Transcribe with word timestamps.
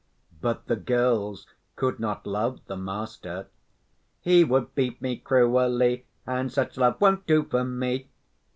But 0.41 0.65
the 0.65 0.77
girls 0.77 1.45
could 1.75 1.99
not 1.99 2.25
love 2.25 2.59
the 2.65 2.75
master: 2.75 3.49
He 4.19 4.43
would 4.43 4.73
beat 4.73 4.99
me 4.99 5.17
cruelly 5.17 6.07
And 6.25 6.51
such 6.51 6.75
love 6.75 6.99
won't 6.99 7.27
do 7.27 7.43
for 7.43 7.63
me. 7.63 8.09